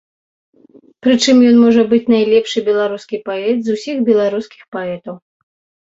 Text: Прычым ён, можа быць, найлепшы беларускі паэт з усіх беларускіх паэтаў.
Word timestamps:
Прычым 1.07 1.35
ён, 1.51 1.55
можа 1.67 1.85
быць, 1.93 2.09
найлепшы 2.15 2.59
беларускі 2.73 3.23
паэт 3.31 3.57
з 3.71 3.79
усіх 3.79 3.97
беларускіх 4.13 4.61
паэтаў. 4.77 5.15